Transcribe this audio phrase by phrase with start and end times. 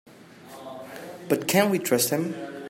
[1.29, 2.33] But can we trust him?